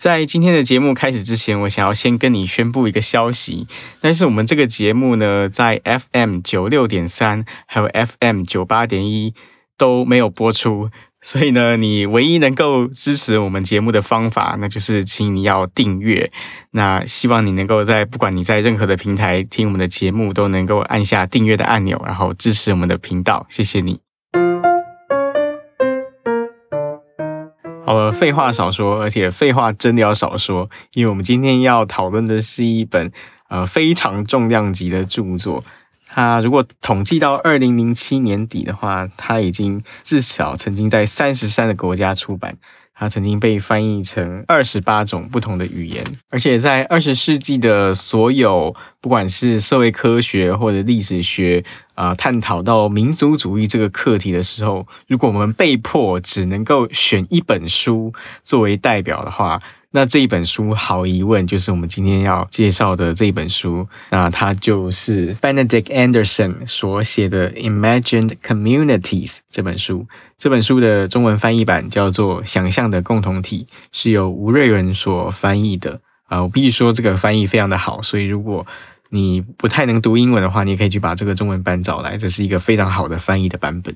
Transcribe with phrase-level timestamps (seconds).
[0.00, 3.66] 在今天的节目开始之前，我想要先跟你宣布一个消息。
[4.00, 9.34] 但是我们这个节目呢，在 FM 九六点三还有 FM 九八点一
[9.76, 10.88] 都没有播出，
[11.20, 16.32] 所以呢，你唯一能够支持我们节目的方法，那就是请你要订阅。
[16.70, 23.44] 那希望你能够在不管你在任何的平台听我们的节目，都能够按下订阅的按钮，然后支持我们的频道。
[23.50, 24.09] 谢谢你。
[27.94, 33.10] 呃，废话少说，而且废话真的要少说，因为我们今天要讨论的是一本
[33.48, 35.64] 呃非常重量级的著作。
[36.06, 42.56] 它如果统计到二零零七年底的话，它已经至少曾经在三十三个国家出版。
[43.00, 58.12] 它曾经被翻译成二十八种不同的语言，而且在二十世纪的所有，不管是社会科学或者历史学，啊、探讨到民族主义这个课题的时候，如果我们被迫只能够选一本书
[58.44, 70.06] 作为代表的话，那这一本书毫无疑问就是我们今天要介绍的这一本书，那它就是 Benedict Anderson 所写的《Imagined Communities》这本书。
[70.38, 76.00] 这本书的中文翻译版叫做《想象的共同体》，是由吴瑞文所翻译的。
[76.28, 78.64] 啊，我必须说这个翻译非常的好，所以如果
[79.08, 83.92] 你不太能读英文的话，你也可以去把这个中文版找来，这是一个非常好的翻译的版本。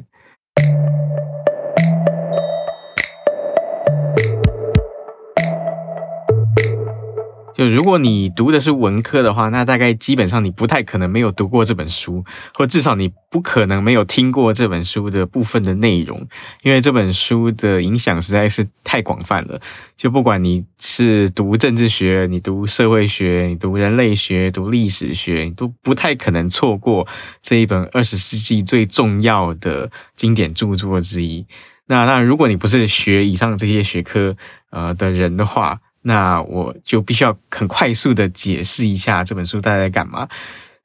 [7.56, 16.27] 就如果你读的是文科的话，那大概基本上你不太可能没有读过这本书，或至少你不可能没有听过这本书的部分的内容，
[16.62, 19.61] 因为这本书的影响实在是太广泛了。
[19.96, 27.07] 就不管你是读政治学、你读社会学、你读人类学、读历史学，你都不太可能错过
[27.40, 31.46] 这一本二十世纪最重要的经典著作之一。
[31.86, 34.34] 那那如果你不是学以上这些学科
[34.70, 40.28] 呃的人的话，那我就必须要很快速的解释一下这本书大概在干嘛。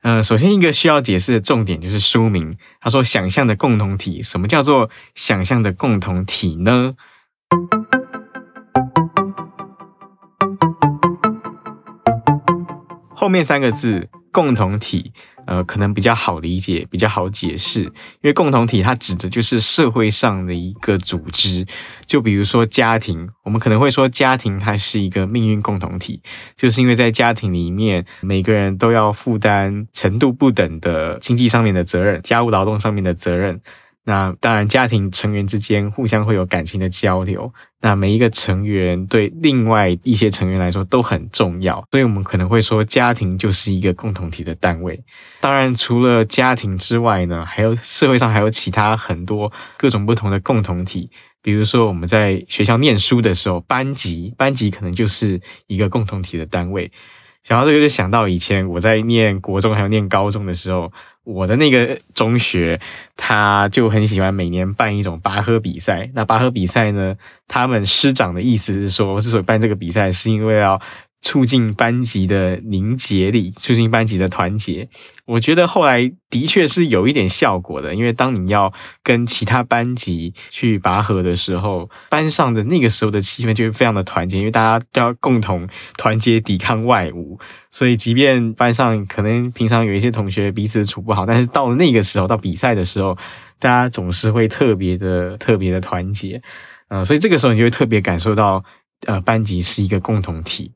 [0.02, 2.58] 呃，首先一个需要解释的重点就是书名。
[2.80, 6.96] 他说：“想象的共同体，什么叫做想象的共同体呢？”
[13.20, 15.12] 后面三个字“共同体”。
[15.46, 17.92] 呃，可能比较好理解，比较好解释，因
[18.22, 21.66] 为共同体它指的就是社会上的一个组织。
[22.06, 26.22] 就比如说家庭，我们可能会说家庭它是一个命运共同体，
[26.56, 33.60] 就是因为在家庭里面，每个人都要负担程度不等的经济上面的责任，家务劳动上面的责任。
[34.10, 37.54] 那当然，家庭成员之间互相会有感情的交流。
[37.80, 45.00] 那每一个成员对另外一些成员来说都很重要，所以我们可能会说，家庭就是一个共同体的单位。
[45.40, 51.12] 当然，除了家庭之外呢，还有社会上还有其他很多各种不同的共同体。
[51.44, 56.92] 比如说，我们在学校念书的时候，班级，班级可能就是一个共同体的单位。
[57.44, 60.92] 想到这个，就想到以前我在念国中还有念高中的时候，
[61.24, 62.80] 我的那个中学，
[63.16, 66.10] 他就很喜欢每年办一种拔河比赛。
[66.14, 67.16] 那拔河比赛呢，
[67.48, 70.82] 他们师长的意思是说，之所以办这个比赛，是因为要。
[71.22, 74.90] 促进班级的凝结力，促进班级的团结。
[75.26, 87.40] 我觉得后来的确是有一点效果的，因为当你要跟其他班级去拔河的时候，班上的那个时候的气氛就会非常的团结，因为大家都要共同团结抵抗外物。
[87.72, 93.16] 所以，即便班上可能平常有一些同学彼此处不好，但是到了那个时候，到比赛的时候，
[93.60, 96.42] 大家总是会特别的、特别的团结。
[96.88, 98.64] 嗯、所以这个时候你就会特别感受到，
[99.06, 100.72] 呃，班级是一个共同体。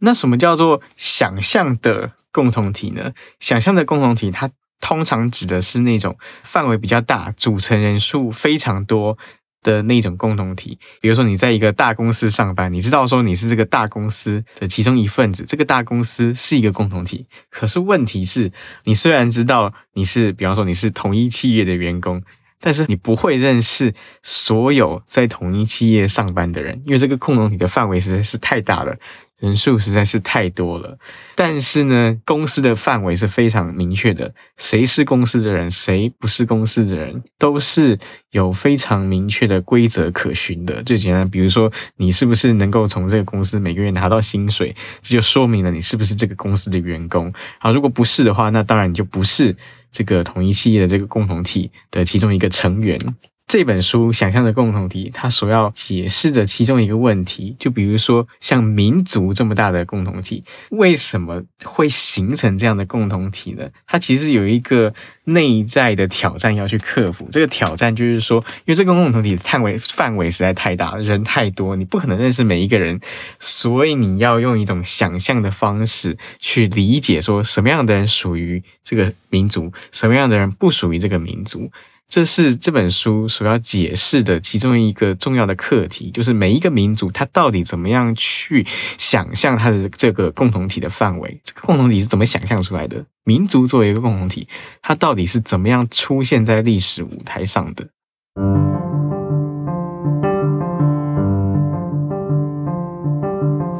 [0.00, 3.12] 那什么叫做想象的共同体呢？
[3.40, 4.50] 想象的共同体，它
[4.80, 9.18] 通常指的是那种范围比较大、组成人数非常多
[9.62, 10.78] 的那种共同体。
[11.00, 17.26] 比如说，你在一个大公司上班，你知道说你是这个大公司的其中一份子，这个大公司是一个共同体。
[17.50, 18.52] 可是问题是，
[18.84, 22.22] 你虽然知道你是，比方说你是同一企业的员工，
[22.60, 23.92] 但是你不会认识
[24.22, 28.96] 所有在同一企业上班的人，因为这个共同体的范围实在是太大了。
[29.38, 30.98] 人数实在是太多了，
[31.36, 37.96] 但是呢，公司的范围是非常明确的，谁是公司的人，谁不是公司的人，都是
[38.32, 40.82] 有非常明确的规则可循的。
[40.82, 47.32] 最简单，比如说你是不是能够从这个公司每个月拿到薪水，这就说明了你是不是这个公司的员工。
[47.60, 49.56] 好，如果不是的话，那当然你就不是
[49.92, 52.98] 这个同一企业的这个共同体的其中一个成员。
[53.48, 63.66] 这本书想象的共同体，它所要解释的其中一个问题，就比如说像民族这么大的共同体，为什么会形成这样的共同体呢？
[63.86, 64.92] 它其实有一个
[65.24, 67.26] 内在的挑战要去克服。
[67.32, 73.00] 这个挑战就是说，因为这个共同体的范围范围实在太大，人太多，你不可能认识每一个人，
[73.40, 81.70] 所以你要用一种想象的方式去理解，说什么样的人属于这个民族，什么样的人不属于这个民族。
[82.08, 88.66] 这是这本书所要解释的其中一个重要的课题，就是每一个民族它到底怎么样去
[88.96, 93.04] 想象它的这个共同体的范围，这个共同体是怎么想象出来的？
[93.24, 94.48] 民族作为一个共同体，
[94.80, 97.86] 它到底是怎么样出现在历史舞台上的？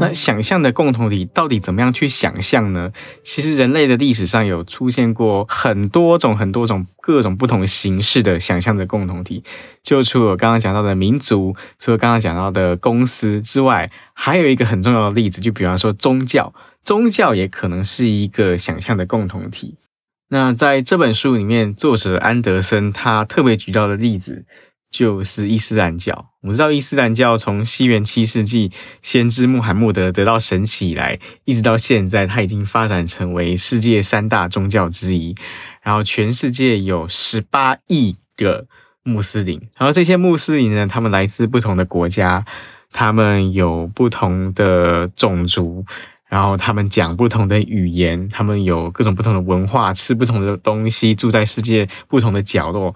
[0.01, 2.93] 那想象的共同体到底怎么样去想象呢？
[3.23, 9.43] 其实人类的历史上有出现过很多种、很多种、各种不同形式的想象的共同体。
[9.83, 19.77] 就除了我刚刚讲到的民族，除了刚刚讲到的公司之外，还有一个很重要的例子，就比方说宗教，宗教也可能是一个想象的共同体。
[20.31, 24.45] 那在这本书里面，作者安德森他特别举到的例子。
[24.91, 26.28] 就是伊斯兰教。
[26.41, 28.71] 我们知道伊斯兰教从西元七世纪
[29.03, 35.35] 先知穆罕默德得到神启以来，一直到现在，它已经发展成为世界三大宗教之一。
[35.83, 38.67] 然后全世界有十八亿个
[39.03, 42.45] 穆斯林，然后这些穆斯林呢，他们来自不同的国家，
[42.93, 45.85] 他们有不同的种族，
[46.29, 52.95] 然后他们讲不同的语言，他们有各种不同的文化，吃不同的东西，住在世界不同的角落。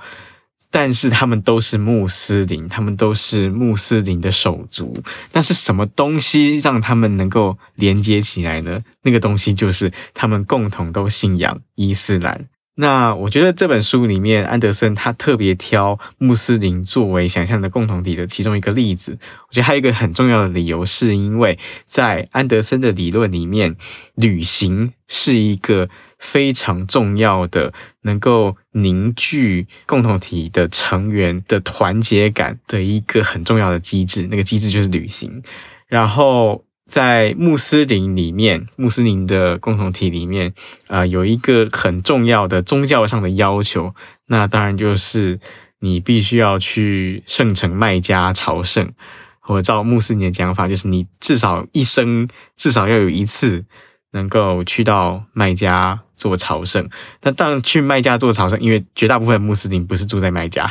[0.72, 4.96] 但是他们都是穆斯林，他们都是穆斯林的手足。
[5.30, 8.82] 但是什么东西让他们能够连接起来呢？
[9.02, 12.46] 那个东西就是他们共同都信仰伊斯兰。
[12.76, 19.18] 那我觉得这本书里面，安德森他特别挑穆斯林作为想象的共同体的其中一个例子。
[19.48, 23.76] 我觉得还有一个很重要的理由，是因为在安德森的理论里面，
[24.14, 25.90] 旅行是一个。
[26.22, 35.42] 非常重要的，能够凝聚共同体的成员的团结感的一个很重要的机制，那个机制就是旅行。
[35.88, 40.54] 然后在穆斯林里面，穆斯林的共同体里面，
[40.86, 43.92] 呃，有一个很重要的宗教上的要求，
[44.26, 45.40] 那当然就是
[45.80, 48.92] 你必须要去圣城麦加朝圣，
[49.40, 53.64] 或者照穆斯林的讲法，就是你至少一生至少要有一次。
[54.12, 56.88] 能够去到麦家做朝圣，
[57.20, 60.70] 但当然去麦家做朝圣，因为绝大部分穆斯林不是住在麦家。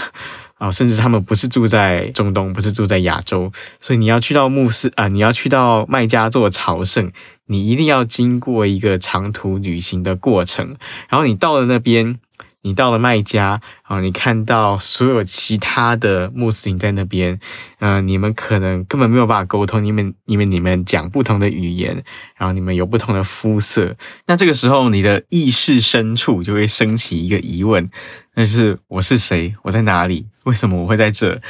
[0.58, 7.12] 啊， 甚至他们不是住在中东，不是住在亚洲，所以你要去到穆斯啊，你要去到麦加做朝圣，
[7.48, 10.76] 你一定要经过一个长途旅行的过程，
[11.10, 12.20] 然后你到了那边。
[12.64, 17.40] 你到了麦加，啊，你看到所有其他的穆斯林在那边，
[17.80, 22.04] 嗯、你们可能根本没有办法沟通，你们、你们、你们讲不同的语言，
[22.36, 23.96] 然后你们有不同的肤色，
[24.28, 27.90] 那这个时候你的意识深处就会升起一个疑问，
[28.36, 29.56] 那是我是谁？
[29.64, 30.28] 我在哪里？
[30.44, 31.42] 为什么我会在这？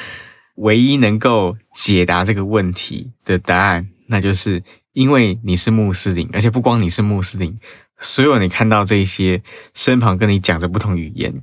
[0.55, 4.63] 唯一能够解答这个问题的答案，那就是
[4.93, 7.57] 因为你是穆斯林，而且不光你是穆斯林。
[8.01, 9.41] 所有你看到这些
[9.73, 11.33] 身旁跟你讲着不同语言、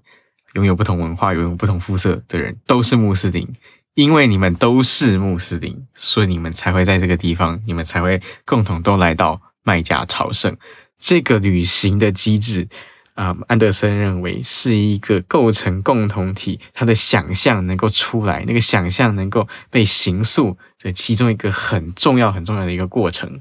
[0.55, 3.49] 拥有不同文化、拥有不同肤色的人，都是穆斯林。
[3.95, 10.57] 因为你们都是穆斯林，所以你们才会在这个地方，你们才会共同都来到麦加朝圣。
[10.97, 12.69] 这个旅行的机制，
[13.15, 23.41] 啊、安德森认为是一个构成共同体，他的想象能够出来，那个想象能够被形塑的其中一个很重要、很重要的一个过程。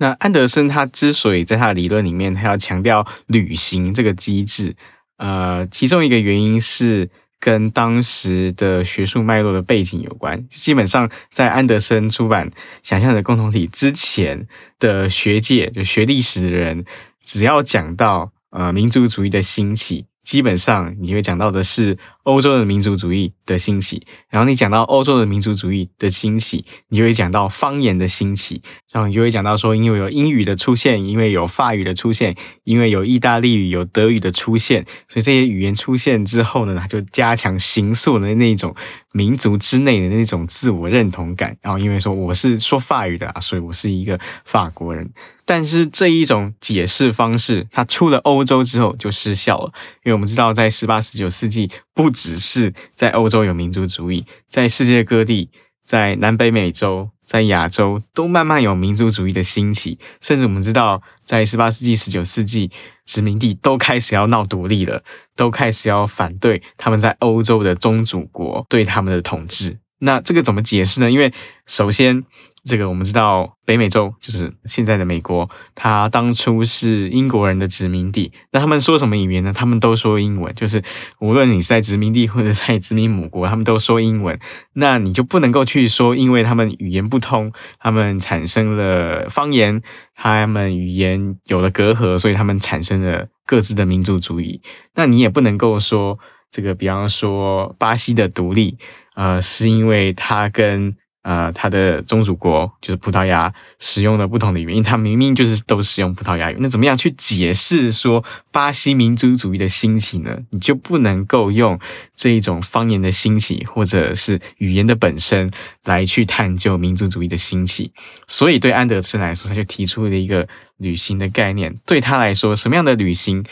[0.00, 4.74] 那安德森他之所以在他的理论里面，他要强调旅行这个机制，
[5.18, 10.48] 呃，其中一个原因是跟当时的学术脉络的背景有关。
[10.48, 12.48] 基本上，在安德森出版
[12.82, 16.86] 《想象的共同体》之前的学界，就学历史的人，
[17.22, 28.62] 只要讲到呃民族主义的兴起，基本上你会讲到的是欧洲的民族主义的兴起，然后你讲到欧洲的民族主义的兴起，你就会讲到方言的兴起。
[28.92, 32.34] 然后你就会讲到说，因为有英语的出现，因为有法语的出现，
[32.64, 38.74] 因为有意大利语、有德语的出现，所以这些语言出现之后呢，它就加强形塑的那种
[39.12, 41.56] 民族之内的那种自我认同感。
[41.62, 45.08] 然后因为说我是说法语的啊，所以我是一个法国人。
[45.46, 49.72] 但是这一种解释方式，它出了欧洲之后就失效了，
[50.10, 55.50] 为我们知道在十八、十九世纪，不只是在欧洲有民族主义，在世界各地，
[55.84, 57.10] 在南北美洲。
[57.30, 62.72] 在亚洲都慢慢有民族主义的兴起，甚至我们知道，在十八世纪、十九世纪，
[63.06, 65.04] 殖民地都开始要闹独立了，
[65.36, 69.78] 都开始要反对他们在欧洲的宗主国对他们的统治。
[70.00, 71.08] 那这个怎么解释呢？
[71.08, 71.32] 因为
[71.66, 72.24] 首先，
[72.64, 78.32] 这个我们知道，北美洲就是现在的美国，它当初是英国人的殖民地。
[78.52, 79.52] 那他们说什么语言呢？
[79.52, 80.54] 他们都说英文。
[80.54, 80.82] 就是
[81.20, 84.38] 无论你是在殖民地或者在殖民母国，他们都说英文。
[84.74, 89.80] 那你就不能够去说，因为他们语言不通，他们产生了方言，
[90.14, 94.60] 他们语言有了隔阂，所以他们产生了各自的民族主义。
[94.94, 96.18] 那你也不能够说
[96.50, 98.76] 这个，比方说巴西的独立。
[99.16, 106.56] 呃，是因为他跟呃他的宗主国就是葡萄牙使用的不同的语言，他明明就是都使用葡萄牙语。
[106.60, 110.38] 那怎么样去解释说巴西民族主义的兴起呢？
[110.50, 111.78] 你就不能够用
[112.16, 115.50] 这一种方言的兴起，或者是语言的本身
[115.84, 117.92] 来去探究民族主义的兴起。
[118.26, 120.48] 所以对安德森来说，他就提出了一个
[120.78, 121.74] 旅行的概念。
[121.84, 123.44] 对他来说，什么样的旅行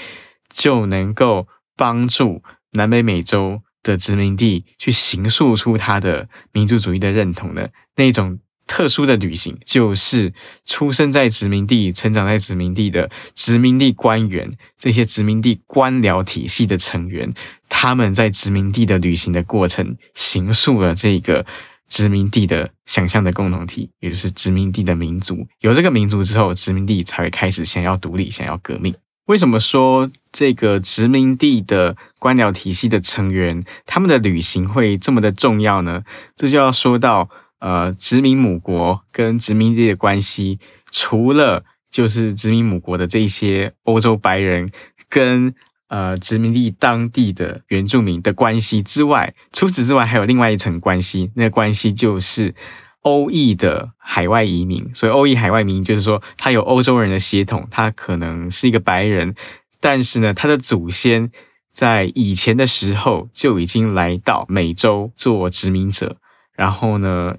[0.52, 1.46] 就能够
[1.76, 10.32] 帮助南北美洲的殖民地去形塑出他的民族主义的认同的那种特殊的旅行，就是
[10.66, 17.32] 出生在殖民地、成长在殖民地的殖民地官员，这些殖民地官僚体系的成员，
[17.70, 21.46] 他们在殖民地的旅行的过程，形塑了这个
[21.88, 25.46] 殖民地的想象的共同体，也就是殖民地的民族。
[25.60, 28.94] 有这个民族之后，殖民地才会开始想要独立，想要革命。
[29.28, 36.02] 为什么说这个殖民地的官僚体系的成员，他们的旅行会这么的重要呢？
[36.34, 40.58] 这就要说到，呃，殖民母国跟殖民地的关系，
[40.90, 44.70] 除了就是殖民母国的这些欧洲白人
[45.10, 45.54] 跟
[45.88, 52.54] 呃殖民地当地的原住民的关系之外，除此之外还有另外一层关系，那个关系就是。
[53.02, 59.34] 欧裔的海外移民，所以欧裔海外移民就是说，他有欧洲人的血统，他可能是一个白人，
[59.80, 61.30] 但是呢，他的祖先
[61.70, 66.16] 在以前的时候就已经来到美洲做殖民者，
[66.54, 67.36] 然后呢，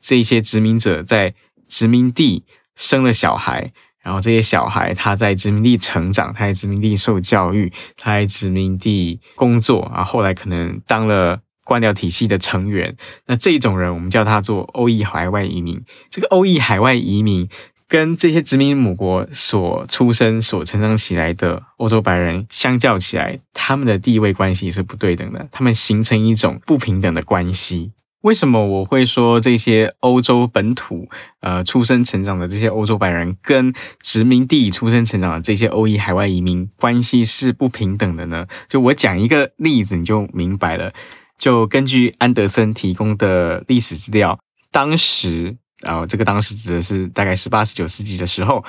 [0.00, 1.34] 这些殖民者在
[1.68, 2.44] 殖民地
[2.76, 11.40] 生了小孩，然后这些小孩他在殖民地成长，他在殖民地受教育，他在殖民地工作，啊，后来可能当了。
[11.70, 12.96] 官僚体系的成员，
[13.28, 15.80] 那这种人我们叫他做欧裔海外移民。
[16.10, 17.48] 这个欧裔海外移民
[17.86, 27.92] 跟这些殖民母国所出生、所成长起来的欧洲白人相较起来，他们的地位关系是不对等的，他们形成一种不平等的关系。
[28.22, 31.08] 为什么我会说这些欧洲本土
[31.40, 33.72] 呃出生成长的这些欧洲白人跟
[34.02, 38.46] 殖民地出生成长的这些欧裔海外移民关系是不平等的呢？
[38.68, 40.92] 就我讲一个例子，你就明白了。
[41.40, 44.38] 就根据安德森提供的历史资料，
[44.70, 48.62] 当时啊，这个当时指的是大概十八、十九世纪的时候，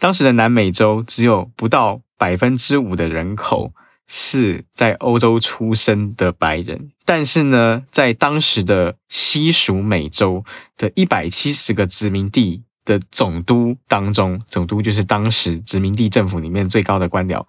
[0.00, 3.72] 当时的南美洲只有不到百分之五的人口
[4.08, 10.44] 是在欧洲出生的白人，但是呢，在当时的西属美洲
[10.76, 17.46] 的一百七十个殖民地的总督当中，总督就是当时殖民地政府里面最高的官僚。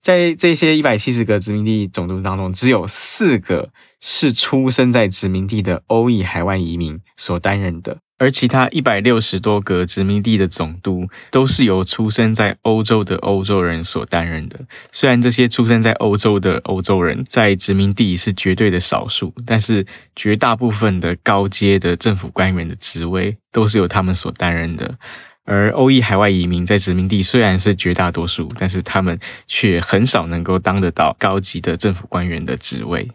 [0.00, 3.70] 在这些一百七十个殖民地总督当中，只有四个
[4.04, 14.58] 是出生在殖民地的欧裔海外移民所担任的，而其他一百六十多个殖民地的总督都是由出生在欧洲的欧洲人所担任的。
[14.90, 24.98] 虽然这些出生在欧洲的欧洲人在殖民地是绝对的少数，但是绝大部分的高阶的政府官员的职位都是由他们所担任的。
[25.44, 29.16] 而欧裔海外移民在殖民地虽然是绝大多数，但是他们
[29.46, 33.08] 却很少能够当得到高级的政府官员的职位。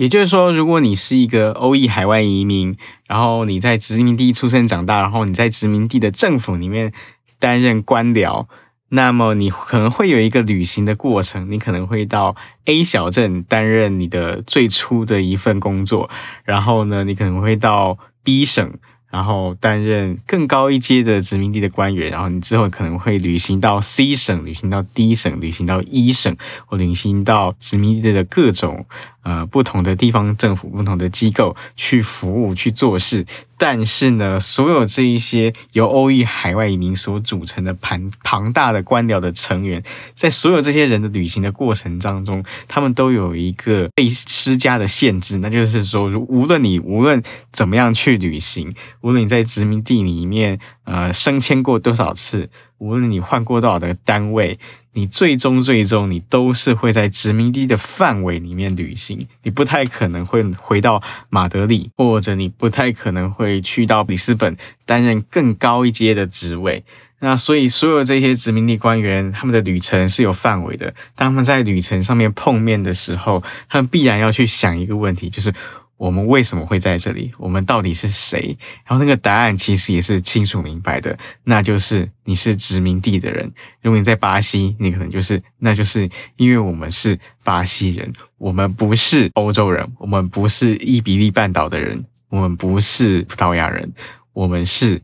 [0.00, 2.74] 也就是说，如果你是一个欧裔海外移民，
[3.06, 6.94] 然后你在殖民地出生长大，然后你在殖民地的政府里面
[7.38, 8.46] 担任官僚，
[8.88, 16.08] 那么你可能会有一个旅行的过程，你可能会到 A 小镇担任你的最初的一份工作，
[16.44, 18.72] 然后呢，你可能会到 B 省。
[19.12, 28.86] 然后担任更高一阶的殖民地的官员，然后你之后可能会旅行到 C 省，旅行到 D 省，旅行到 E 省，或旅行到殖民地的各种
[29.22, 33.26] 呃不同的地方政府、不同的机构去服务、去做事。
[33.56, 39.82] 但是呢，所有这一些由欧裔海外移民所组成的庞庞大的官僚的成员，
[40.14, 47.22] 在所有这些人的旅行的过程当中，他们都有一个被施加的限制，那就是说，无论你无论
[47.52, 50.58] 怎么样去旅行，无论你在殖民地里面
[50.90, 54.58] 呃升迁过多少次，无论你换过多少的单位，
[54.92, 66.84] 你最终最终你都是会在殖民地的范围里面旅行，你不太可能会回到马德里，或者你不太可能会去到里斯本担任更高一阶的职位。
[67.22, 70.94] 那所以，所有这些殖民地官员，他们的旅程是有范围的。
[71.14, 75.52] 当他们在旅程上面碰面的时候，他们必然要去想一个问题，就是
[76.00, 77.30] 我们为什么会在这里？
[77.36, 78.56] 我们到底是谁？
[78.86, 83.52] 然后那个答案其实也是清楚明白的，那就是你是殖民地的人。
[83.82, 93.92] 如果你在巴西，你可能就是，那就是因为我们是巴西人，我们不是欧洲人，我们不是伊比利半岛的人，我们不是葡萄牙人，
[94.32, 95.02] 我们是。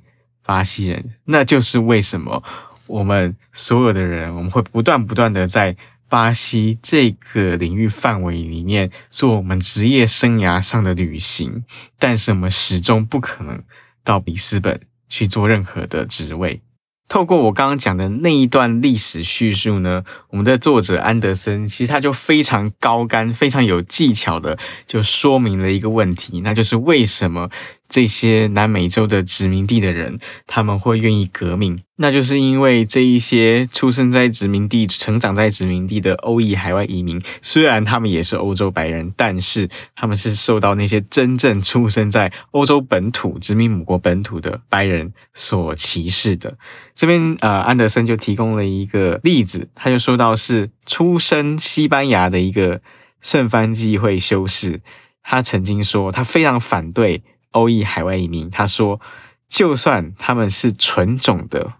[0.48, 2.40] 巴西人，那就是为什么
[2.86, 5.76] 我们所有的人，我们会不断不断的在
[6.08, 11.64] 巴西这个领域范围里面做我们职业生涯上的旅行，
[11.98, 13.62] 但是我们始终不可能
[14.04, 16.60] 到里斯本去做任何的职位。
[17.08, 24.58] 透过我刚刚讲的那一段历史叙述呢，我们的作者安德森其实他就非常高干、非常有技巧的
[24.88, 27.48] 就说明了一个问题，那就是为什么。
[27.88, 46.58] 这些南美洲的殖民地的人，他们会愿意革命，那就是因为这一些出生在殖民地、成长在殖民地的欧裔海外移民，虽然他们也是欧洲白人，但是他们是受到那些真正出生在欧洲本土、殖民母国本土的白人所歧视的。
[46.94, 52.80] 这边呃，安德森就提供了一个例子，他就说到是出生西班牙的一个
[53.20, 54.80] 圣方济会修士，
[55.22, 57.22] 他曾经说他非常反对。
[57.56, 59.00] 欧裔海外移民，他说，
[59.48, 61.72] 就算他们是纯种的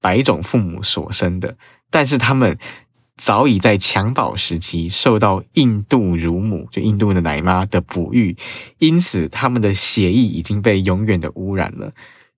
[0.00, 1.56] 白种父母所生的，
[1.90, 2.58] 但是他们
[3.16, 8.36] 早已在襁褓时期受到印度乳母，就印度的奶妈的哺育，
[8.78, 11.92] 因此他们的血液已经被永远的污染了。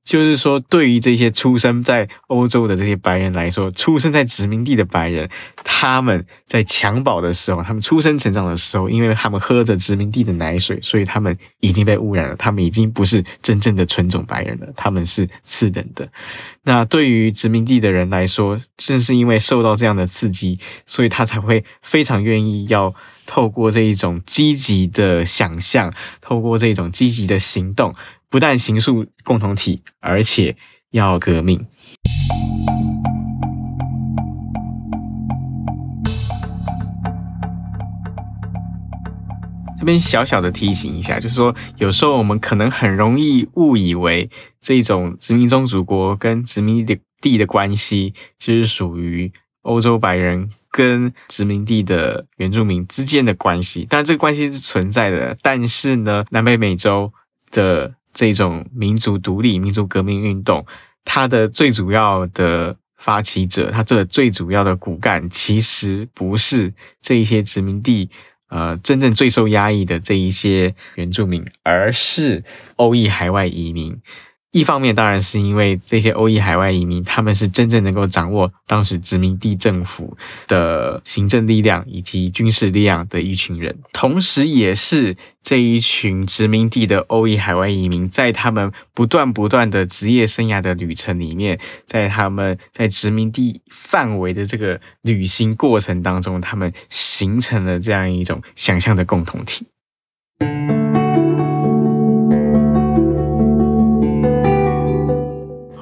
[0.04, 5.28] 就是说，对于这些出生在欧洲的这些白人来说，出生在殖民地的白人，
[5.64, 12.36] 他们在襁褓的时候，他们出生成长的时候，因为他们喝着殖民地的奶水，所以他们已经被污染了。
[12.36, 16.06] 他们已经不是真正的纯种白人了，他们是次等的。
[16.64, 27.94] 那对于殖民地的人来说，正是因为受到这样的刺激，所以他才会非常愿意要透过这一种积极的想象，透过这种积极的行动。
[28.34, 30.56] 不但形塑共同体，而且
[30.90, 31.64] 要革命。
[39.78, 44.28] 这边小小的提醒一下，就是说，有时候我们可能很容易误以为
[44.60, 46.84] 这种殖民宗主国跟殖民
[47.20, 53.86] 地的关系，就是属于欧洲白人跟殖民地的原住民之间的关系。
[53.88, 55.36] 当然，这个关系是存在的。
[55.40, 57.12] 但是呢，南北美洲
[57.52, 60.64] 的这种民族独立、民族革命运动，
[61.04, 68.08] 它的最主要的发起者，它这个最主要的骨干，其实不是这一些殖民地，
[68.48, 72.42] 呃，真正最受压抑的这一些原住民，而是
[72.76, 74.00] 欧裔海外移民。
[74.54, 99.66] 一方面当然是因为这些欧裔海外移民，他们是真正能够掌握当时殖民地政府的行政力量以及军事力量的一群人，同时也是这一群殖民地的欧裔海外移民，在他们不断不断的职业生涯的旅程里面，在他们在殖民地范围的这个旅行过程当中，他们形成了这样一种想象的共同体。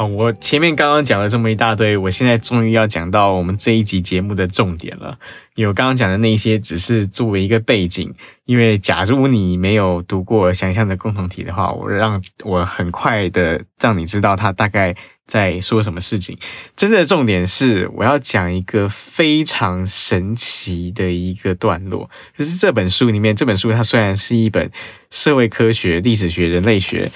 [0.07, 5.19] 我前面刚刚讲了这么一大堆，我现在终于要讲到我们这一集节目的重点了。
[5.55, 8.15] 有刚刚讲的那些只是作为一个背景，
[8.47, 16.39] 因为假如你没有读过《想象的共同体》的话，我让我很快的让你知道他大概在说什么事情。
[16.75, 24.71] 真正的重点是我要讲一个非常神奇的一个段落，就是这本书里面，这本书它虽然是一本
[25.11, 27.11] 社会科学、历史学、人类学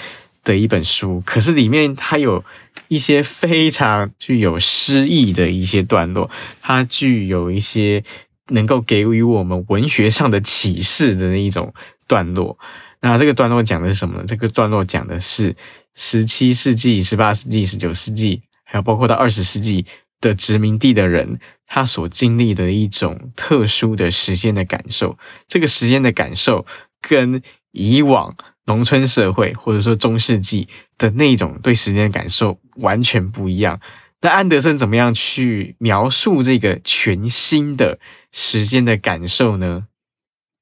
[0.47, 2.43] 的一本书，可是里面它有。
[2.89, 6.31] 一些非常具有诗意的一些段落，
[6.61, 8.05] 它具有一些
[8.51, 11.75] 能够给予我们文学上的启示的那一种
[12.07, 12.57] 段落。
[13.01, 14.25] 那这个段落讲的是什么呢？
[14.25, 15.57] 这个段落讲的是
[15.97, 19.85] 十七世纪、十八世纪、十九世纪，还有包括到二十世纪
[20.21, 25.19] 的殖民地的人，他所经历的一种特殊的时间的感受。
[25.49, 26.65] 这个时间的感受
[27.01, 28.37] 跟以往。
[28.67, 33.81] 农村社会，或者说中世纪的那种对时间的感受完全不一样。
[34.21, 37.99] 那安德森怎么样去描述这个全新的
[38.33, 39.87] 时间的感受呢？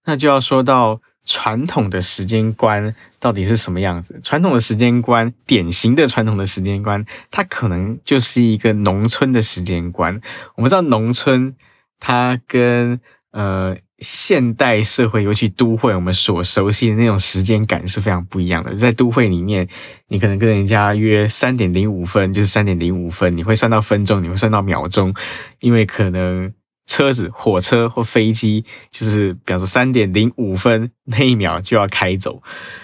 [0.04, 4.20] 那就要说到传统的时间观到底是什么样子？
[4.22, 10.20] 传统的时间观，典型的传统的时间观，它可能就是一个农村的时间观。
[10.56, 11.54] 我们知道农村，
[11.98, 18.74] 它跟呃现代社会，尤其都会，我们所熟悉的那种时间感是非常不一样的。
[18.76, 19.66] 在都会里面，
[20.08, 25.12] 你可能跟人家约三点零五分，就是三点零五分，你会算到分钟，你会算到秒钟，
[25.60, 26.52] 因为可能。
[26.86, 32.42] 车子、火车或飞机，就是比方说三点零五分那一秒就要开走，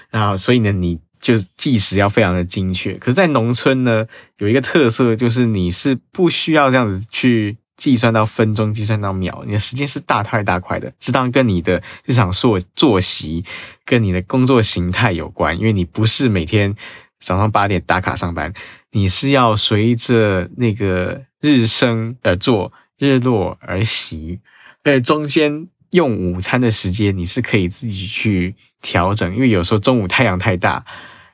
[0.09, 2.95] 然后所以呢，你就计时要非常的精确。
[2.95, 4.07] 可是，在农村呢，
[4.39, 10.93] 有一个特色，就是你是不需要这样子去计算到分钟、计算到秒，你的时间是大块大块的。
[11.01, 13.43] 这当跟你的日常作作息、
[13.87, 16.77] 跟你的工作形态有关，因为你不是每天
[17.19, 18.53] 早上八点打卡上班，
[18.93, 22.71] 你是要随着那个日升而作。
[23.01, 24.41] 日落而息，
[24.85, 30.85] 而中间用午餐的时间你是可以自己去调整，因为有时候中午太阳太大，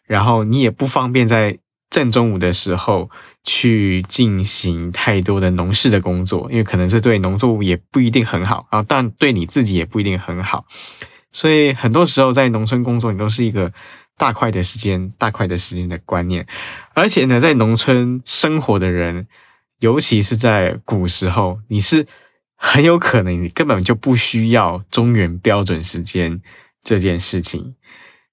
[0.07, 1.59] 然后你也不方便在
[1.97, 3.09] 正中午的时候
[3.43, 10.67] 去进行太多的农事的工作，因为可能是对农作物也不一定很好，啊但对你自己也不一定很好，
[11.33, 13.73] 所以很多时候在农村工作，你都是一个
[14.19, 16.47] 大块的时间、大块的时间的观念，
[16.93, 19.27] 而且呢，在农村生活的人。
[19.81, 22.07] 尤其是在古时候，你是
[22.57, 26.41] 很有可能你根本就不需要中原标准时间
[26.83, 27.75] 这件事情，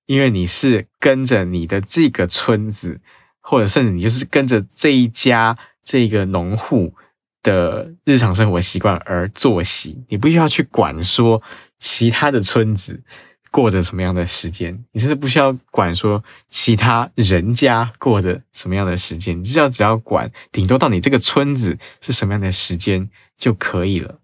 [0.05, 3.01] 因为你是跟着你的这个村子，
[3.43, 6.95] 或者甚至你就是跟着这一家这个农户
[7.43, 11.39] 的日常生活习惯而作息，你不需要去管说
[11.77, 13.03] 其他的村子。
[13.51, 14.83] 过着什么样的时间？
[14.93, 24.19] 你甚至不需要管说其他人家过着什么样的时间，你只要只要管，顶多到你这个村子是什么样的时间就可以了。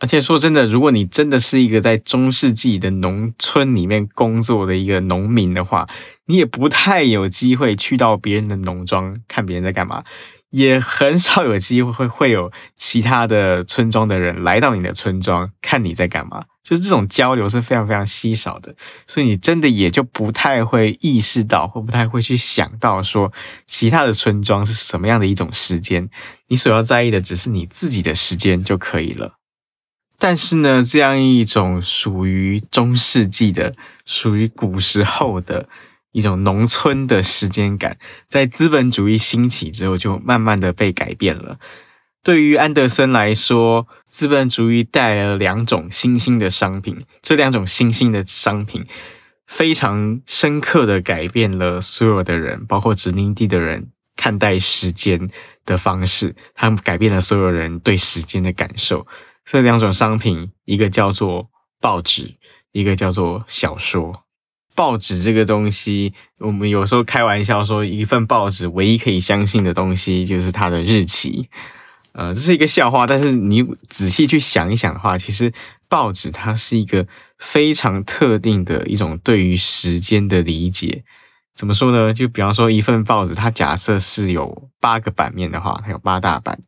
[0.00, 5.86] 而且说真的，如果你真的是一个在中世纪的农村里面工作的一个农民的话，
[6.26, 10.02] 你也不太有机会去到别人的农庄看别人在干嘛。
[10.50, 18.74] 也很少有机会会有其他的村庄的人来到你的村庄看你在干嘛，就是这种交流是非常非常稀少的，
[19.06, 23.32] 所以你真的也就不太会意识到或不太会去想到说
[23.68, 26.08] 其他的村庄是什么样的一种时间，
[26.48, 29.39] 你所要在意的只是你自己的时间就可以了。
[30.20, 33.74] 但是呢，这样一种属于中世纪的、
[34.06, 35.68] 属于古时候的。
[36.12, 41.60] 一种农村的时间感，在资本主义兴起之后，就慢慢的被改变了。
[42.24, 48.84] 对于安德森来说，资本主义带来了两种新兴的商品，这两种新兴的商品
[49.46, 55.30] 非常深刻的改变了所有的人，包括殖民地的人看待时间
[55.64, 59.06] 的方式，他们改变了所有人对时间的感受。
[59.44, 61.48] 这两种商品，一个叫做
[61.80, 62.34] 报纸，
[62.72, 64.24] 一个叫做小说。
[64.76, 71.50] 报纸这个东西，我们有时候开玩笑说，一份报纸唯一可以相信的东西就是它的日期。
[72.12, 75.52] 呃，这是一个笑话，但是你仔细去想一想的话，其实
[75.88, 77.06] 报纸它是一个
[77.38, 81.04] 非常特定的一种对于时间的理解。
[81.54, 82.14] 怎么说呢？
[82.14, 86.58] 就比方说一份报纸，它假设是有八个版面的话，它有八大版。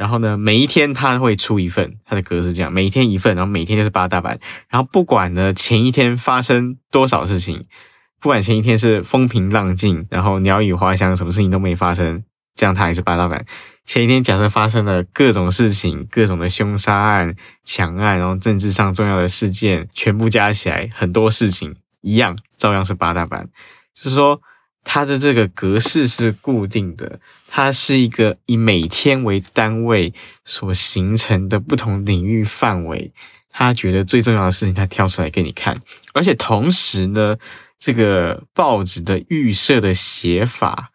[0.00, 4.40] 然后呢，每一天他会出一份，他的格式这样，每一天一份，然后每天就是八大版。
[4.70, 7.66] 然后不管呢前一天发生多少事情，
[8.18, 13.44] 不管前一天是风平浪静，然后鸟语花香，什么事情都没发生，这样他还是八大版。
[13.84, 23.50] 前一天假设发生了各种事情，各种的凶杀案、抢案，然后政治上重要的事件，全部加起来很多事情一样，照样是八大版。
[23.94, 24.40] 就是说。
[24.84, 30.12] 它的这个格式是固定的，它是一个以每天为单位
[30.44, 33.12] 所形成的不同领域范围。
[33.52, 35.76] 他觉得最重要的事情，他挑出来给你看。
[36.14, 37.36] 而且同时呢，
[37.80, 40.90] 这个报纸的预设的写法，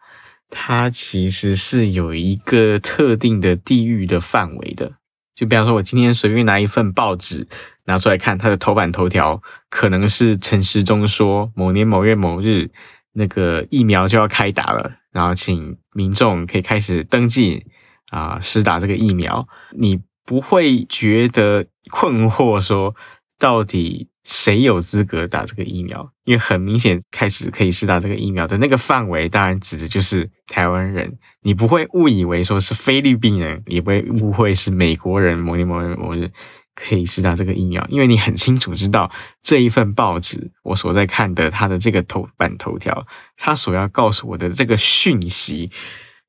[0.48, 4.94] 它其实是有一个特定的地域的范围的。
[5.34, 7.46] 就比方说，我今天随便拿一份报纸
[7.84, 12.70] 拿出来看，它的头版头条可能是陈时中说某年某月某日。
[13.18, 17.64] 那个疫苗就要开打了，然后请民众可以开始登记
[18.10, 19.48] 啊，施打这个疫苗。
[19.72, 22.94] 你不会觉得困惑，说
[23.38, 26.12] 到底谁有资格打这个疫苗？
[26.24, 31.18] 因为很明显，开始可以施打这个疫苗的那个范围，当然指的就是台湾人。
[31.40, 35.38] 你不会误以为说是菲律宾人，也不会误会是美国人。
[35.38, 36.30] 某年某日某日。
[36.76, 39.10] 可以施打这个疫苗，因为你很清楚知道
[39.42, 45.70] 这一份报纸，我所在看的它的这个头版头条，它所要告诉我的这个讯息，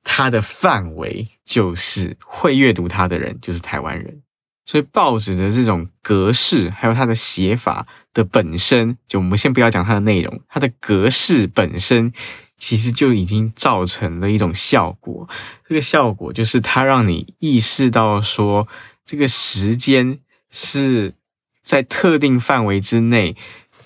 [0.04, 4.24] 它的范围就是会阅读它的人就是台湾人，
[4.66, 12.14] 所以报纸的这种格式还有它的写法的本身，就我们先不要讲它的内容，它的格式本身
[12.56, 15.28] 其实就已经造成了一种效果。
[15.68, 18.68] 这个效果就是它让你意识到说，
[19.06, 20.20] 这个时间
[20.60, 21.14] 是
[21.62, 23.36] 在特定范围之内，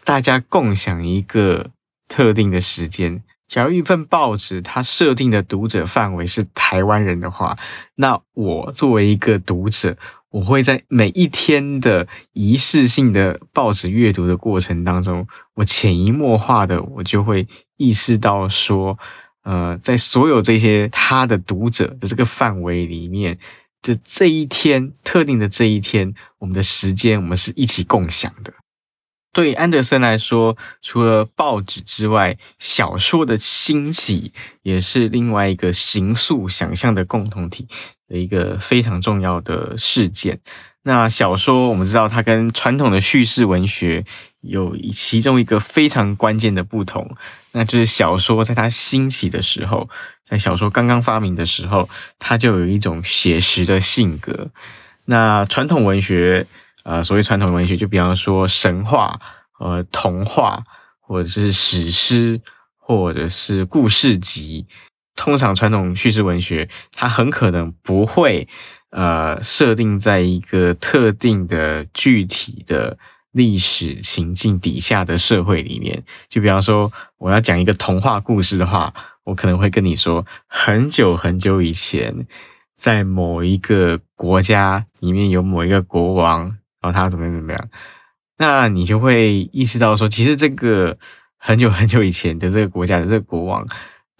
[0.05, 1.71] 大家共享一个
[2.07, 3.21] 特定的时间。
[3.45, 7.57] 假如一份报纸它设定的读者范围是台湾人的话，
[7.95, 9.97] 那我作为一个读者，
[10.29, 18.97] 我会在每一天的仪式性的报纸阅读的过程当中，我潜移默化的，我就会意识到说，
[19.43, 23.37] 呃，在所有这些他的读者的这个范围里面，
[23.81, 28.53] 就这一天特定的这一天，我们的时间我们是一起共享的。
[29.33, 37.65] 对安德森来说，除了报纸之外，小说的兴起也是另外一个形塑想象的共同体
[38.09, 40.41] 的一个非常重要的事件。
[40.83, 44.03] 那小说我们知道，它跟传统的叙事文学
[44.41, 47.15] 有其中一个非常关键的不同，
[47.53, 49.89] 那就是小说在它兴起的时候，
[50.25, 54.49] 在小说刚刚发明的时候，它就有一种写实的性格。
[55.05, 56.45] 那传统文学。
[56.83, 59.19] 呃，所谓传统文学，就比方说神话、
[59.59, 60.63] 呃童话，
[60.99, 62.41] 或者是史诗，
[62.75, 64.65] 或者是故事集。
[65.15, 68.47] 通常传统叙事文学，它很可能不会
[68.89, 72.97] 呃设定在一个特定的具体的
[73.31, 76.03] 历史情境底下的社会里面。
[76.29, 82.25] 就比方说，我要讲一个童话故事的话，我可能会跟你说，很久很久以前，
[82.77, 86.57] 在某一个国家里面有某一个国王。
[86.81, 87.69] 然后他怎么怎么样，
[88.39, 90.97] 那你就会意识到说，其实这个
[91.37, 93.63] 很久很久以前的这个国家的这个国王，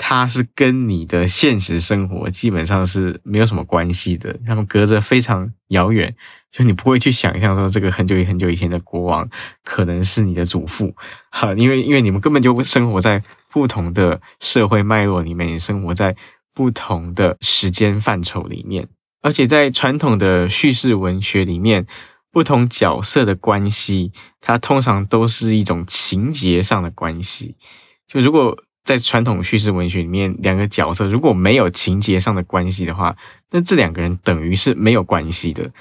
[0.04, 6.12] 他是跟你的现实生活基本上是没有什么关系的，他们隔着非常遥远，
[6.52, 9.30] 就你不会去想象说这个很久很久以前的国王
[9.64, 10.92] 可能是你的祖父，
[11.30, 16.16] 哈， 因为因为你们根本就生活在不同的社会脉络里面，你生活在
[16.56, 18.88] 不同的时间范畴里面，
[19.22, 21.86] 而且在传统的叙事文学里面。
[22.34, 27.58] 不同角色的关系，它通常都是一种情节上的关系。
[28.08, 28.58] 就如果
[28.92, 33.16] 在传统叙事文学里面，两个角色如果没有情节上的关系的话，
[33.52, 35.72] 那这两个人等于是没有关系的。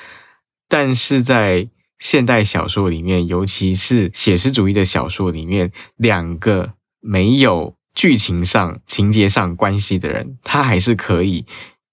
[0.69, 1.69] 但是在
[1.99, 11.45] 现代小说里面，尤其是写实主义的小说里面，两个没有剧情上、情节上关系的人，他还是可以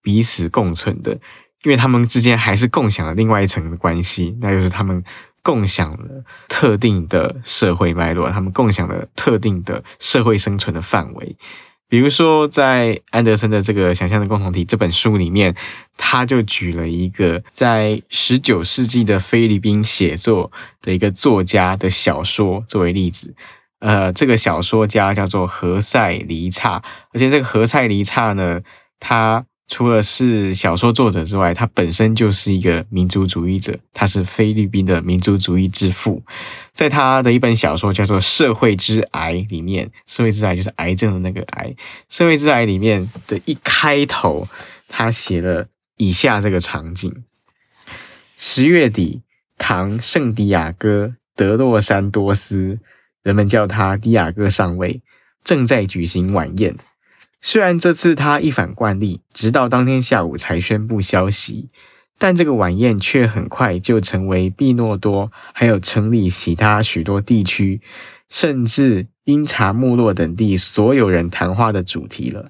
[0.04, 1.20] 彼此共存的。
[1.64, 5.04] 因为他们之间还是共享了另外一层的关系，那就是他们
[5.48, 11.38] 共享了特定的社会脉络，他们共享了特定的社会生存的范围。
[11.88, 15.56] 比如说，在安德森的这个《想象的共同体》这本书里面，
[15.96, 23.34] 他就举了一个在十九世纪的菲律宾写作的一个作家的小说作为例子。
[23.80, 26.84] 呃，这个小说家叫做何塞黎察，
[27.14, 28.60] 而且这个何塞黎察呢，
[29.00, 29.46] 他。
[29.68, 36.24] 除了是小说作者之外，他本身就是一个民族主义者，他是菲律宾的民族主义之父。
[36.72, 41.68] 在他的一本小说叫做《社会之癌》里面，《社会之癌》就是癌症的那个癌，
[42.08, 44.48] 《社会之癌》里面的一开头，
[44.88, 47.14] 他写了以下这个场景：
[48.38, 49.22] 十月底，
[49.58, 52.80] 唐圣地亚哥德洛山多斯，
[53.22, 55.02] 人们叫他迪亚哥上尉，
[55.44, 56.78] 正在举行晚宴。
[57.40, 61.70] 虽然这次他一反惯例，直到当天下午才宣布消息，
[62.18, 67.82] 但这个晚宴却很快就成为毕诺多还有城里其他许多地区，
[68.28, 72.50] 甚至因察穆洛等地所有人谈话的主题了。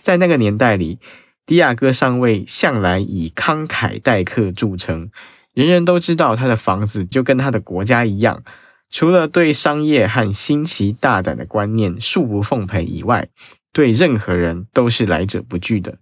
[0.00, 1.00] 在那个年代里，
[1.44, 5.10] 迪亚哥上尉向来以慷慨待客著称，
[5.52, 8.44] 人人都知道他的房子就跟他的国家一样，
[8.88, 13.28] 除了对商业和新奇大胆的观念恕不奉陪以外。
[13.78, 15.98] 对任何人都是来者不拒的，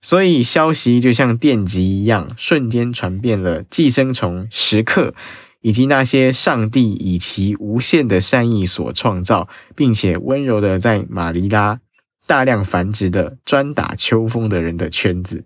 [0.00, 5.14] 所以消息就像电击一样，瞬间传遍了寄生虫、食客，
[5.60, 11.78] 以及那些上帝以其无限的善意所创造，并且温柔的在马尼拉
[12.26, 15.44] 大量繁殖的专打秋风的人的圈子。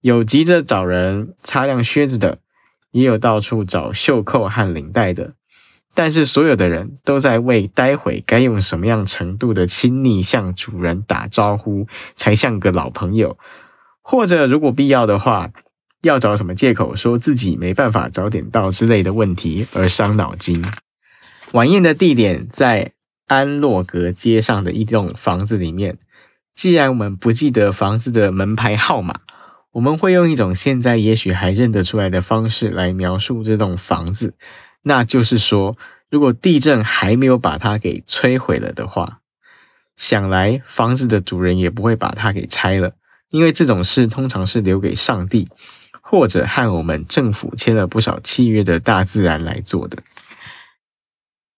[0.00, 2.38] 有急着找人擦亮靴子的，
[2.92, 5.34] 也有到处找袖扣和领带的。
[5.98, 13.36] 但是所有的人都在为待会该用什么样程度的亲昵向主人打招呼才像个老朋友，
[14.00, 15.50] 或者如果必要的话，
[16.02, 20.64] 要找什么借口说自己没办法早点到之类的问题而伤脑筋。
[21.50, 22.92] 晚宴的地点在
[23.26, 25.98] 安洛格街上的一栋房子里面。
[26.54, 29.22] 既然我们不记得房子的门牌号码，
[29.72, 34.34] 我们会用一种现在也许还认得出来的方式来描述这栋房子。
[34.88, 35.76] 那就是说，
[36.10, 39.20] 如果地震还没有把它给摧毁了的话，
[39.96, 42.94] 想来房子的主人也不会把它给拆了，
[43.28, 45.46] 因为这种事通常是留给上帝
[46.00, 49.98] 或者和我们政府签了不少契约的大自然来做的。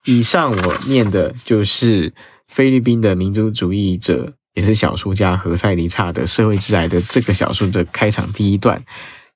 [0.07, 2.13] 以上我念的就是
[2.49, 8.83] 菲律宾的民族主义者，也是小说家何塞·尼察的《社会之癌》的这个小说的开场第一段。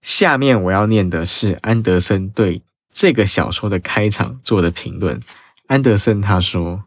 [0.03, 2.63] 下面我要念的是安德森对
[2.95, 5.21] 这个小说的开场做的评论。
[5.67, 6.85] 安德森他说：“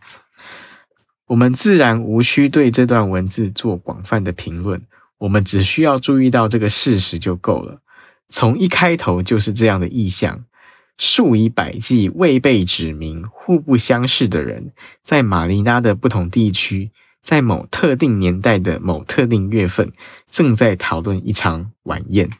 [1.28, 4.82] 我们自然无需对这段文字做广泛的评论，
[5.20, 7.82] 我们只需要注意到这个事实就够了。
[8.30, 10.46] 从一开头就是这样的意象。”
[11.00, 14.72] 数以百计未被指名、互不相识的人，
[15.04, 16.90] 在马尼拉的不同地区，
[17.22, 19.92] 在某特定年代的某特定月份，
[20.26, 22.32] 正在讨论一场晚宴。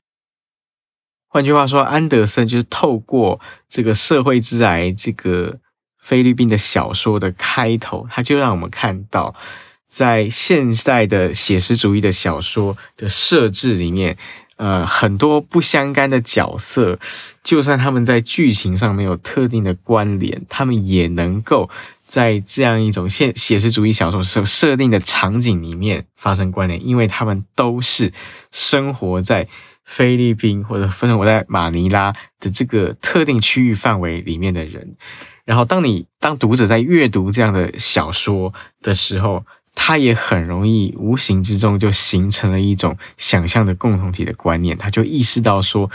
[1.38, 5.60] 换句话说，安德森就是透过这个社会之癌这个
[6.00, 9.36] 菲律宾的小说的开头，他就让我们看到，
[9.88, 14.18] 在现代的写实主义的小说的设置里面。
[14.56, 16.98] 呃，很多不相干的角色，
[17.44, 21.70] 就算他们在剧情上没有特定的关联，他们也能够
[22.08, 28.12] 在这样一种现写实主义小说设设定的场景里面发生关联，因为他们都是
[28.52, 29.48] 生活在
[29.88, 34.96] 菲律宾或者生活在马尼拉的这个特定区域范围里面的人。
[35.46, 45.90] 然后，当你当读者在阅读这样的小说的时候，他也很容易无形之中就形成了一种想象的共同体的观念，他就意识到说，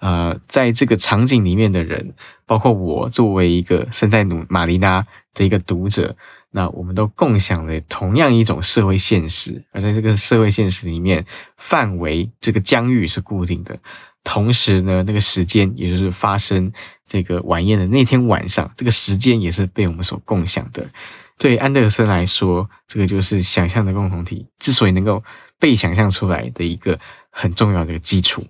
[0.00, 2.14] 呃，在这个场景里面的人，
[2.46, 6.16] 包括我作为一个身在努马尼拉的一个读者，
[6.56, 11.22] 那我们都共享了同样一种社会现实，而在这个社会现实里面，
[11.58, 13.78] 范围这个疆域是固定的，
[14.24, 16.72] 同时呢，那个时间也就是发生
[17.04, 20.88] 这个晚宴的那天晚上，这个时间也是被我们所共享的。
[21.36, 25.22] 对安德森来说，这个就是想象的共同体之所以能够
[25.60, 28.42] 被想象出来的一个很重要的一个基础。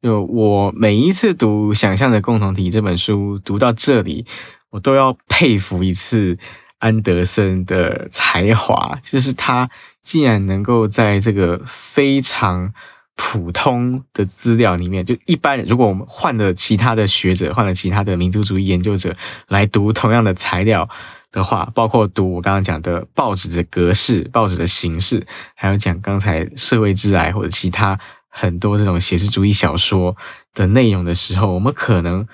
[0.00, 4.24] 就我每一次读《想象的共同体》这本书，读到这里，
[4.70, 6.38] 我都要佩服一次
[6.78, 9.68] 安德森的才华，就是他
[10.02, 12.72] 竟然能够在这个非常
[13.14, 19.14] 普通的资料里面，就一般，如果我们换了其他的学者，换了其他的民族主义研究者
[19.48, 20.88] 来读同样的材料。
[21.30, 30.16] 的话，包括读我刚刚讲的报纸的格式、报纸的形式，还有讲刚才社会之癌或者其他很多这种写实主义小说
[30.54, 32.26] 的内容的时候，我们可能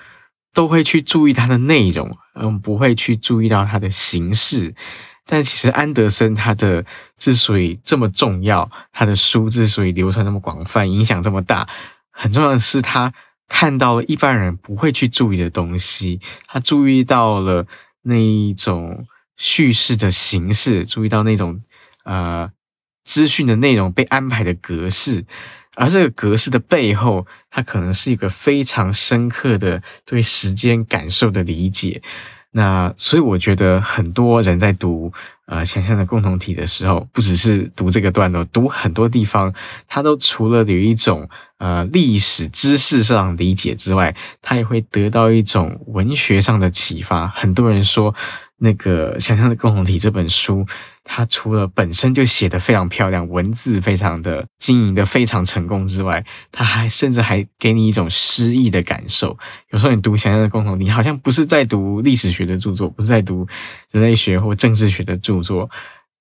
[0.55, 4.73] 都会去注意它的内容，嗯，不会去注意到它的形式。
[5.27, 6.83] 但其实安德森他的
[7.17, 11.67] 之所以这么重要，他的书之所以流传那么广泛，影响这么大，
[12.09, 13.13] 很重要的是他
[13.47, 17.67] 看到了一般人不会去注意的东西，他注意到了。
[18.07, 21.59] 那一种叙事的形式，注意到那种
[22.03, 22.51] 呃
[23.03, 25.25] 资讯的内容被安排的格式，
[25.75, 32.01] 而这个格式的背后，它可能是一个非常深刻的对时间感受的理解。
[32.51, 35.11] 那所以我觉得很多人在读
[35.45, 39.53] 呃想象的共同体的时候，不只是读这个段落，读很多地方，
[39.87, 47.27] 它都除了有一种呃历史知识上理解之外，它也会得到一种文学上的启发。
[47.27, 48.15] 很多人说，
[48.57, 50.65] 那个想象的共同体这本书。
[51.07, 59.37] 它除了本身就写得非常漂亮，文字非常的经营的非常成功之外，它还甚至还给你一种诗意的感受。
[59.69, 63.47] 有时候你读《想象的共同你》，好像不是在读历史学的著作，不是在读
[63.91, 65.69] 人类学或政治学的著作，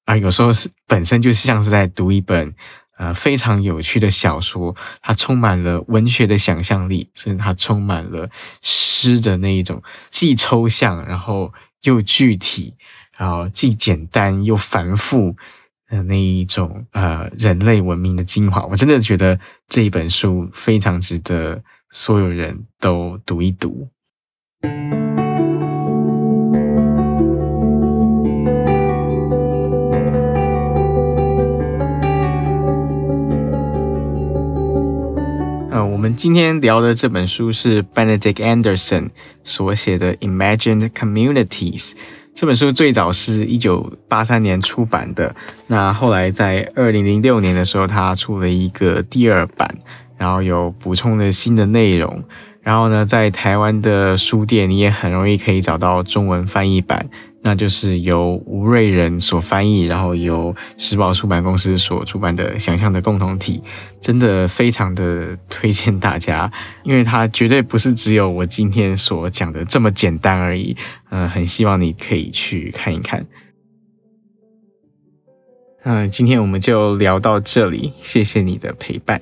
[0.04, 2.54] 而有时候是本身就像是在读一本
[2.98, 8.28] 呃非常有趣的小说，它充满了文学的想象力，甚至它充满了
[8.60, 12.74] 诗的那一种既抽象，然后又具体。
[13.24, 15.34] 然后既简单又繁复
[15.88, 23.88] 的那一种呃人类文明的精华，我真的觉得这一本书非常值得所有人都读一读。
[35.70, 39.08] 呃，我们今天聊的这本书是 Benedict Anderson
[39.42, 41.92] 所写的《Imagined Communities》。
[42.34, 45.34] 这本书最早是一九八三年出版的，
[45.68, 49.72] 那后来在二零零六年的时候，它出了一个第二版，
[50.18, 52.22] 然后有补充的新的内容。
[52.60, 57.08] 然后呢，在台湾的书店，你也很容易可以找到中文翻译版
[57.46, 63.60] 那就是由吴叡人所翻译，然后由时报出版公司所出版的《想象的共同体》，
[64.00, 66.50] 真的非常的推荐大家，
[66.84, 70.74] 因为它绝对不是只有我今天所讲的这么简单而已。
[71.10, 73.26] 嗯、很希望你可以去看一看。
[75.84, 79.20] 嗯、今天我们就聊到这里，谢谢你的陪伴。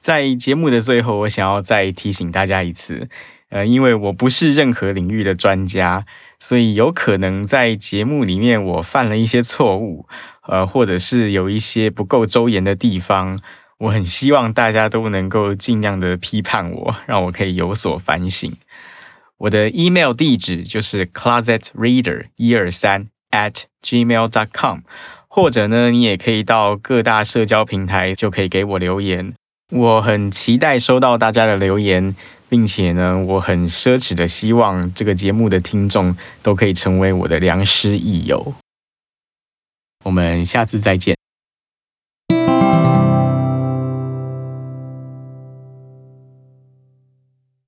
[0.00, 3.06] 在节目的最后，我想要再提醒大家一次，
[3.50, 6.06] 呃，因为我不是任何领域的专家，
[6.38, 10.06] 所以有可能在节目里面我犯了一些错误，
[10.48, 13.38] 呃，或者是有一些不够周延的地方，
[13.76, 18.50] 我很希望大家都能够尽量的批判我，让我可以有所反省。
[19.36, 24.78] 我的 email 地址就是 closetreader 一二三 at gmail dot com，
[25.28, 29.34] 或者呢，你也可以到各大社交平台就可以给我留言。
[29.70, 32.14] 我很期待收到大家的留言，
[32.48, 38.52] 并且呢，我很奢侈的希望这个节目的听众都可以成为我的良师益友。
[40.04, 41.19] 我们下次再见。